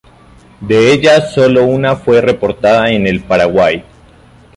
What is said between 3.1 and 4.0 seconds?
Paraguay.